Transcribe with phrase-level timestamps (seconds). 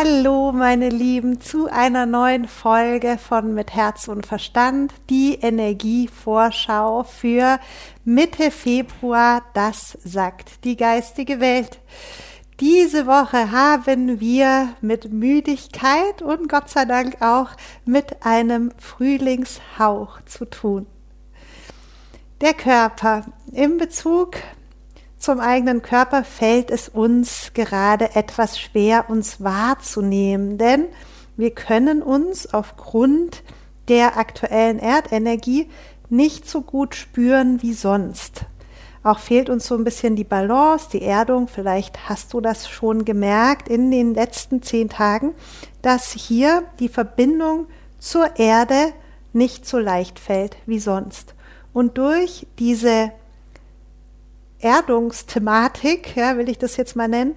[0.00, 7.58] Hallo, meine Lieben, zu einer neuen Folge von Mit Herz und Verstand, die Energievorschau für
[8.04, 9.42] Mitte Februar.
[9.54, 11.80] Das sagt die geistige Welt.
[12.60, 17.50] Diese Woche haben wir mit Müdigkeit und Gott sei Dank auch
[17.84, 20.86] mit einem Frühlingshauch zu tun.
[22.40, 24.36] Der Körper im Bezug
[25.18, 30.86] zum eigenen Körper fällt es uns gerade etwas schwer, uns wahrzunehmen, denn
[31.36, 33.42] wir können uns aufgrund
[33.88, 35.68] der aktuellen Erdenergie
[36.08, 38.44] nicht so gut spüren wie sonst.
[39.02, 41.48] Auch fehlt uns so ein bisschen die Balance, die Erdung.
[41.48, 45.34] Vielleicht hast du das schon gemerkt in den letzten zehn Tagen,
[45.82, 47.66] dass hier die Verbindung
[47.98, 48.92] zur Erde
[49.32, 51.34] nicht so leicht fällt wie sonst.
[51.72, 53.12] Und durch diese
[54.60, 57.36] Erdungsthematik, ja, will ich das jetzt mal nennen,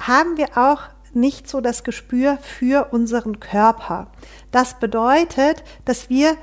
[0.00, 0.82] haben wir auch
[1.14, 4.10] nicht so das Gespür für unseren Körper.
[4.50, 6.36] Das bedeutet, dass wir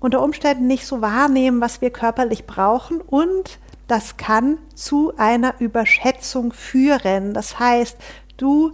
[0.00, 6.52] unter Umständen nicht so wahrnehmen, was wir körperlich brauchen und das kann zu einer Überschätzung
[6.52, 7.34] führen.
[7.34, 7.96] Das heißt,
[8.36, 8.72] du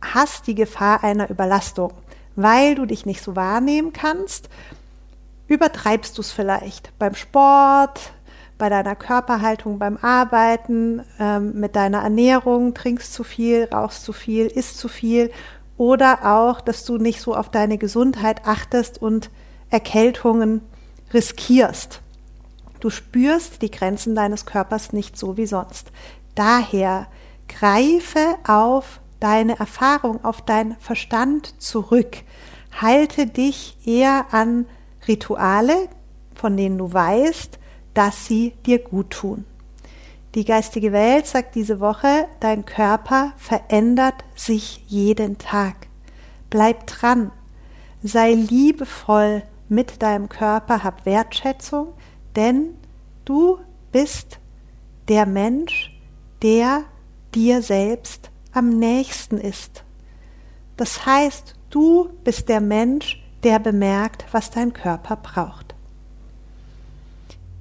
[0.00, 1.92] hast die Gefahr einer Überlastung,
[2.34, 4.48] weil du dich nicht so wahrnehmen kannst.
[5.48, 8.12] Übertreibst du es vielleicht beim Sport,
[8.58, 14.46] bei deiner Körperhaltung beim Arbeiten, ähm, mit deiner Ernährung, trinkst zu viel, rauchst zu viel,
[14.46, 15.30] isst zu viel
[15.76, 19.30] oder auch, dass du nicht so auf deine Gesundheit achtest und
[19.70, 20.62] Erkältungen
[21.12, 22.00] riskierst.
[22.80, 25.90] Du spürst die Grenzen deines Körpers nicht so wie sonst.
[26.34, 27.08] Daher
[27.48, 32.18] greife auf deine Erfahrung, auf deinen Verstand zurück.
[32.80, 34.66] Halte dich eher an
[35.08, 35.88] Rituale,
[36.34, 37.58] von denen du weißt,
[37.96, 39.46] dass sie dir gut tun.
[40.34, 45.88] Die geistige Welt sagt diese Woche, dein Körper verändert sich jeden Tag.
[46.50, 47.32] Bleib dran,
[48.02, 51.94] sei liebevoll mit deinem Körper, hab Wertschätzung,
[52.36, 52.74] denn
[53.24, 53.58] du
[53.92, 54.40] bist
[55.08, 55.98] der Mensch,
[56.42, 56.84] der
[57.34, 59.84] dir selbst am nächsten ist.
[60.76, 65.65] Das heißt, du bist der Mensch, der bemerkt, was dein Körper braucht.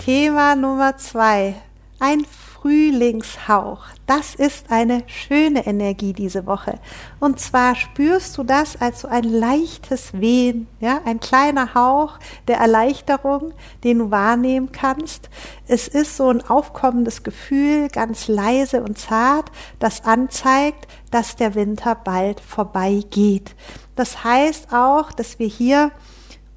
[0.06, 1.56] Thema Nummer zwei.
[1.98, 3.86] Ein Frühlingshauch.
[4.06, 6.78] Das ist eine schöne Energie diese Woche.
[7.20, 12.58] Und zwar spürst du das als so ein leichtes Wehen, ja, ein kleiner Hauch der
[12.58, 13.52] Erleichterung,
[13.84, 15.32] den du wahrnehmen kannst.
[15.66, 19.50] Es ist so ein aufkommendes Gefühl, ganz leise und zart,
[19.80, 23.56] das anzeigt, dass der Winter bald vorbeigeht.
[23.96, 25.90] Das heißt auch, dass wir hier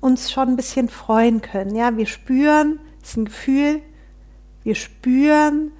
[0.02, 1.74] uns schon ein bisschen freuen können.
[1.74, 3.80] Ja, wir spüren, ist ein Gefühl,
[4.62, 5.72] wir spüren,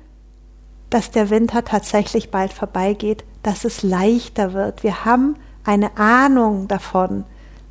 [0.90, 4.82] dass der Winter tatsächlich bald vorbeigeht, dass es leichter wird.
[4.82, 7.24] Wir haben eine Ahnung davon,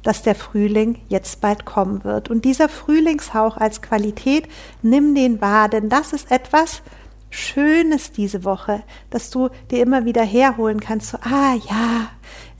[0.03, 2.29] dass der Frühling jetzt bald kommen wird.
[2.29, 4.47] Und dieser Frühlingshauch als Qualität,
[4.81, 6.83] nimm den wahr, denn das ist etwas
[7.29, 12.07] Schönes diese Woche, dass du dir immer wieder herholen kannst, so, ah ja,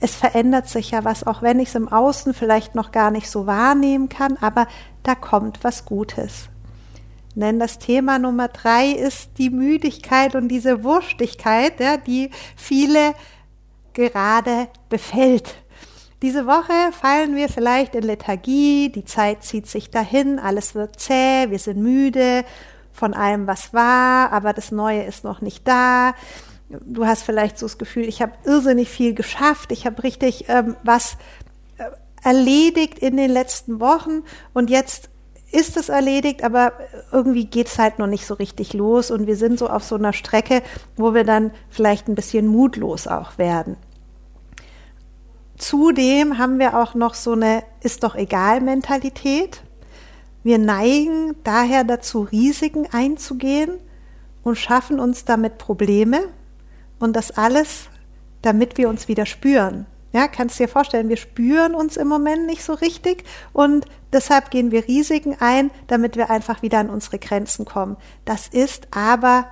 [0.00, 3.30] es verändert sich ja was, auch wenn ich es im Außen vielleicht noch gar nicht
[3.30, 4.66] so wahrnehmen kann, aber
[5.04, 6.50] da kommt was Gutes.
[7.40, 13.14] Denn das Thema Nummer drei ist die Müdigkeit und diese Wurstigkeit, ja, die viele
[13.92, 15.54] gerade befällt.
[16.20, 21.48] Diese Woche fallen wir vielleicht in Lethargie, die Zeit zieht sich dahin, alles wird zäh,
[21.48, 22.44] wir sind müde
[22.92, 26.14] von allem, was war, aber das Neue ist noch nicht da.
[26.68, 30.74] Du hast vielleicht so das Gefühl, ich habe irrsinnig viel geschafft, ich habe richtig ähm,
[30.82, 31.16] was
[31.76, 31.84] äh,
[32.24, 34.24] erledigt in den letzten Wochen
[34.54, 35.08] und jetzt
[35.50, 36.72] ist es erledigt, aber
[37.12, 39.94] irgendwie geht es halt noch nicht so richtig los und wir sind so auf so
[39.94, 40.62] einer Strecke,
[40.96, 43.76] wo wir dann vielleicht ein bisschen mutlos auch werden.
[45.56, 49.62] Zudem haben wir auch noch so eine ist doch egal Mentalität.
[50.44, 53.78] Wir neigen daher dazu, Risiken einzugehen
[54.44, 56.20] und schaffen uns damit Probleme
[57.00, 57.88] und das alles,
[58.42, 59.86] damit wir uns wieder spüren.
[60.12, 64.70] Ja, kannst dir vorstellen, wir spüren uns im Moment nicht so richtig und deshalb gehen
[64.70, 67.96] wir Risiken ein, damit wir einfach wieder an unsere Grenzen kommen.
[68.24, 69.48] Das ist aber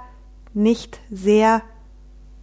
[0.55, 1.63] nicht sehr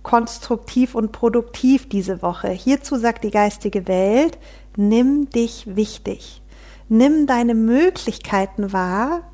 [0.04, 2.50] konstruktiv und produktiv diese Woche.
[2.50, 4.38] Hierzu sagt die geistige Welt,
[4.76, 6.42] nimm dich wichtig.
[6.90, 9.32] Nimm deine Möglichkeiten wahr,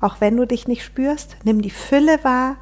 [0.00, 1.36] auch wenn du dich nicht spürst.
[1.44, 2.56] Nimm die Fülle wahr.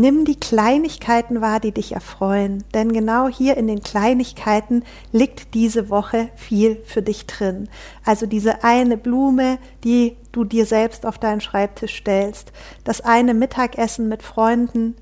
[0.00, 5.90] Nimm die Kleinigkeiten wahr, die dich erfreuen, denn genau hier in den Kleinigkeiten liegt diese
[5.90, 7.68] Woche viel für dich drin.
[8.04, 12.52] Also diese eine Blume, die du dir selbst auf deinen Schreibtisch stellst,
[12.84, 14.94] das eine Mittagessen mit Freunden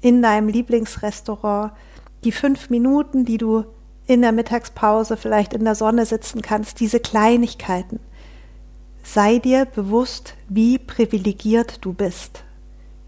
[0.00, 1.72] in deinem Lieblingsrestaurant,
[2.24, 3.66] die fünf Minuten, die du
[4.06, 8.00] in der Mittagspause vielleicht in der Sonne sitzen kannst, diese Kleinigkeiten.
[9.02, 12.44] Sei dir bewusst, wie privilegiert du bist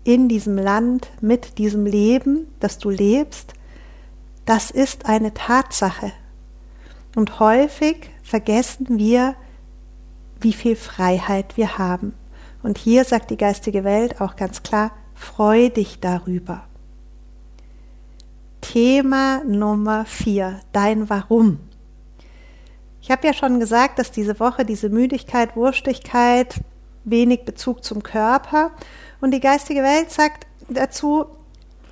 [0.05, 3.55] in diesem Land, mit diesem Leben, das du lebst,
[4.45, 6.13] das ist eine Tatsache.
[7.15, 9.35] Und häufig vergessen wir,
[10.41, 12.15] wie viel Freiheit wir haben.
[12.63, 16.65] Und hier sagt die geistige Welt auch ganz klar, freu dich darüber.
[18.61, 21.61] Thema Nummer vier, dein Warum.
[23.01, 26.61] Ich habe ja schon gesagt, dass diese Woche diese Müdigkeit, Wurstigkeit,
[27.05, 28.71] wenig Bezug zum Körper
[29.23, 31.27] und die geistige Welt sagt dazu,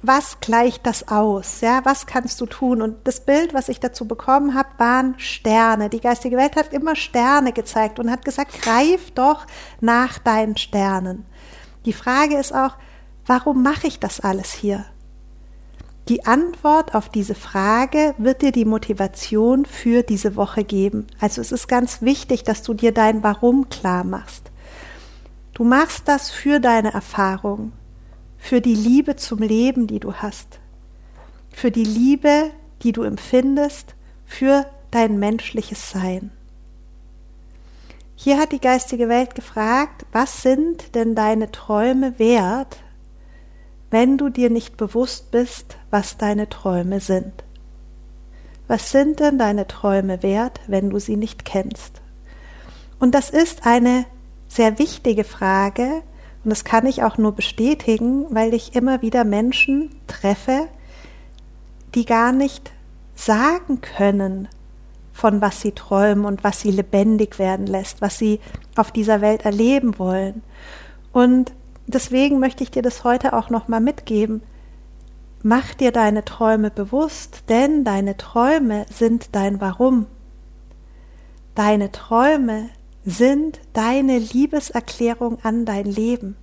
[0.02, 1.60] was gleicht das aus?
[1.60, 2.82] Ja, was kannst du tun?
[2.82, 5.88] Und das Bild, was ich dazu bekommen habe, waren Sterne.
[5.90, 9.46] Die geistige Welt hat immer Sterne gezeigt und hat gesagt, greif doch
[9.80, 11.24] nach deinen Sternen.
[11.84, 12.76] Die Frage ist auch,
[13.26, 14.86] warum mache ich das alles hier?
[16.08, 21.06] Die Antwort auf diese Frage wird dir die Motivation für diese Woche geben.
[21.20, 24.49] Also es ist ganz wichtig, dass du dir dein Warum klar machst.
[25.54, 27.72] Du machst das für deine Erfahrung,
[28.38, 30.60] für die Liebe zum Leben, die du hast,
[31.50, 32.50] für die Liebe,
[32.82, 33.94] die du empfindest,
[34.24, 36.30] für dein menschliches Sein.
[38.14, 42.78] Hier hat die geistige Welt gefragt, was sind denn deine Träume wert,
[43.90, 47.32] wenn du dir nicht bewusst bist, was deine Träume sind?
[48.68, 52.00] Was sind denn deine Träume wert, wenn du sie nicht kennst?
[52.98, 54.04] Und das ist eine
[54.50, 56.02] sehr wichtige Frage
[56.44, 60.68] und das kann ich auch nur bestätigen, weil ich immer wieder Menschen treffe,
[61.94, 62.72] die gar nicht
[63.14, 64.48] sagen können,
[65.12, 68.40] von was sie träumen und was sie lebendig werden lässt, was sie
[68.76, 70.42] auf dieser Welt erleben wollen.
[71.12, 71.52] Und
[71.86, 74.42] deswegen möchte ich dir das heute auch noch mal mitgeben.
[75.42, 80.06] Mach dir deine Träume bewusst, denn deine Träume sind dein Warum.
[81.54, 82.70] Deine Träume
[83.04, 86.36] sind deine Liebeserklärung an dein Leben.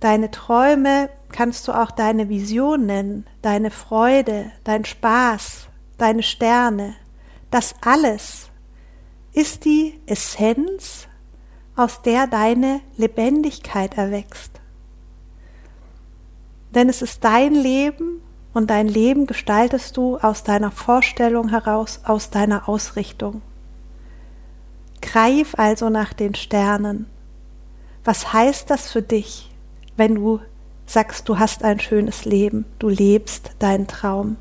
[0.00, 5.68] Deine Träume kannst du auch deine Vision nennen, deine Freude, dein Spaß,
[5.98, 6.94] deine Sterne.
[7.50, 8.48] Das alles
[9.32, 11.06] ist die Essenz,
[11.76, 14.60] aus der deine Lebendigkeit erwächst.
[16.74, 18.22] Denn es ist dein Leben
[18.52, 23.42] und dein Leben gestaltest du aus deiner Vorstellung heraus, aus deiner Ausrichtung.
[25.00, 27.06] Greif also nach den Sternen.
[28.04, 29.50] Was heißt das für dich,
[29.96, 30.40] wenn du
[30.86, 34.36] sagst, du hast ein schönes Leben, du lebst deinen Traum?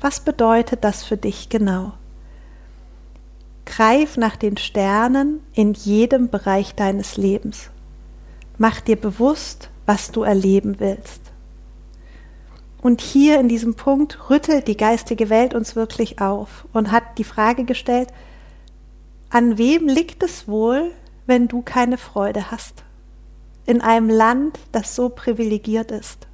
[0.00, 1.92] Was bedeutet das für dich genau?
[3.66, 7.70] Greif nach den Sternen in jedem Bereich deines Lebens.
[8.58, 11.20] Mach dir bewusst, was du erleben willst.
[12.82, 17.24] Und hier in diesem Punkt rüttelt die geistige Welt uns wirklich auf und hat die
[17.24, 18.08] Frage gestellt,
[19.30, 20.90] an wem liegt es wohl,
[21.26, 22.82] wenn du keine Freude hast?
[23.64, 26.26] In einem Land, das so privilegiert ist.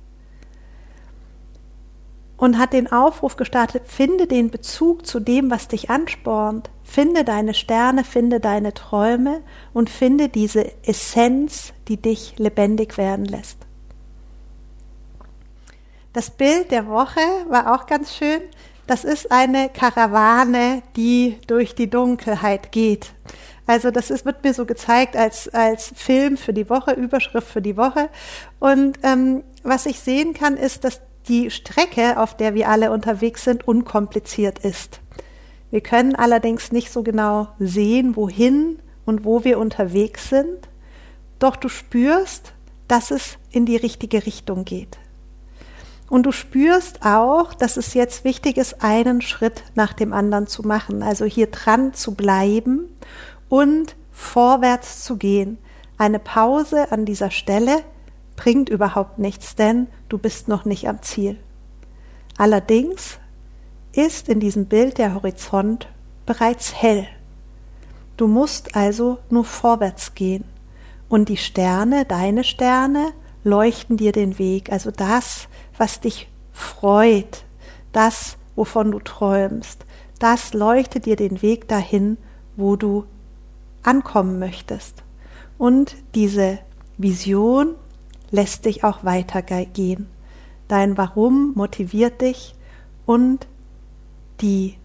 [2.39, 7.55] Und hat den Aufruf gestartet, finde den Bezug zu dem, was dich anspornt, finde deine
[7.55, 9.43] Sterne, finde deine Träume
[9.73, 13.59] und finde diese Essenz, die dich lebendig werden lässt.
[16.13, 18.41] Das Bild der Woche war auch ganz schön.
[18.87, 23.13] Das ist eine Karawane, die durch die Dunkelheit geht.
[23.67, 27.63] Also das ist, wird mir so gezeigt als, als Film für die Woche, Überschrift für
[27.63, 28.09] die Woche.
[28.61, 33.43] Und ähm, was ich sehen kann, ist, dass die Strecke, auf der wir alle unterwegs
[33.43, 35.01] sind, unkompliziert ist.
[35.73, 40.69] Wir können allerdings nicht so genau sehen, wohin und wo wir unterwegs sind.
[41.41, 42.53] Doch du spürst,
[42.87, 44.97] dass es in die richtige Richtung geht.
[46.09, 50.63] Und du spürst auch, dass es jetzt wichtig ist, einen Schritt nach dem anderen zu
[50.63, 52.89] machen, also hier dran zu bleiben
[53.49, 55.59] und vorwärts zu gehen.
[55.99, 57.83] Eine Pause an dieser Stelle
[58.37, 61.39] bringt überhaupt nichts, denn du bist noch nicht am Ziel.
[62.39, 63.19] Allerdings
[63.93, 65.89] ist in diesem Bild der Horizont
[66.27, 67.07] bereits hell.
[68.17, 70.45] Du musst also nur vorwärts gehen.
[71.09, 73.13] Und die Sterne, deine Sterne,
[73.45, 74.71] leuchten dir den Weg.
[74.71, 75.49] Also das,
[75.79, 77.45] was dich freut,
[77.93, 79.85] das, wovon du träumst,
[80.19, 82.17] das leuchtet dir den Weg dahin,
[82.57, 83.05] wo du
[83.83, 85.03] ankommen möchtest.
[85.59, 86.59] Und diese
[86.99, 87.75] Vision
[88.31, 90.09] lässt dich auch weitergehen.
[90.69, 92.55] Dein Warum motiviert dich
[93.05, 93.47] und
[94.41, 94.77] die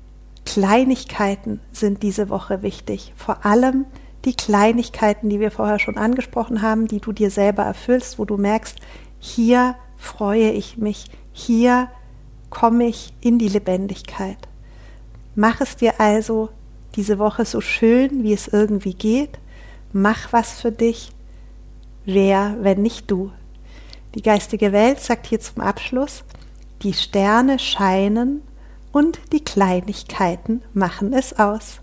[0.46, 3.14] Kleinigkeiten sind diese Woche wichtig.
[3.16, 3.86] Vor allem
[4.26, 8.38] die Kleinigkeiten, die wir vorher schon angesprochen haben, die du dir selber erfüllst, wo du
[8.38, 8.78] merkst,
[9.20, 11.90] hier freue ich mich, hier
[12.50, 14.38] komme ich in die Lebendigkeit.
[15.36, 16.50] Mach es dir also
[16.96, 19.40] diese Woche so schön, wie es irgendwie geht.
[19.94, 21.12] Mach was für dich.
[22.04, 23.32] Wer, wenn nicht du?
[24.16, 26.24] Die geistige Welt sagt hier zum Abschluss,
[26.82, 28.42] die Sterne scheinen
[28.92, 31.80] und die Kleinigkeiten machen es aus.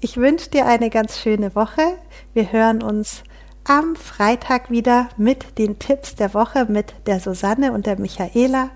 [0.00, 1.98] Ich wünsche dir eine ganz schöne Woche.
[2.34, 3.22] Wir hören uns
[3.68, 8.70] am Freitag wieder mit den Tipps der Woche mit der Susanne und der Michaela.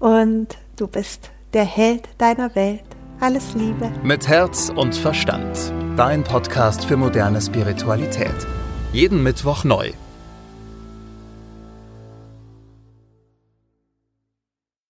[0.00, 2.82] Und du bist der Held deiner Welt.
[3.20, 3.92] Alles Liebe.
[4.02, 5.72] Mit Herz und Verstand.
[5.96, 8.34] Dein Podcast für moderne Spiritualität.
[8.92, 9.92] Jeden Mittwoch neu.